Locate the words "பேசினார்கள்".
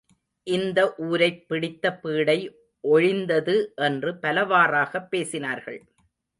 5.11-5.79